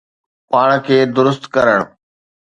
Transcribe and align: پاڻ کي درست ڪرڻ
پاڻ 0.51 0.67
کي 0.85 0.97
درست 1.15 1.43
ڪرڻ 1.53 1.77